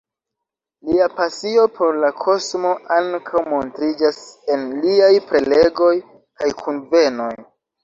Lia 0.85 1.09
pasio 1.17 1.65
por 1.75 1.99
la 2.03 2.09
kosmo 2.21 2.71
ankaŭ 2.97 3.45
montriĝas 3.53 4.19
en 4.57 4.67
liaj 4.89 5.13
prelegoj 5.29 5.93
kaj 6.43 6.53
kunvenoj. 6.65 7.33